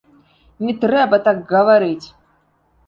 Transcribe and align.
Не 0.67 0.73
трэба 0.85 1.21
так 1.29 1.45
гаварыць! 1.55 2.07